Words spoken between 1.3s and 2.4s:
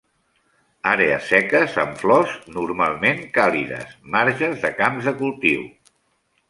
seques amb flors,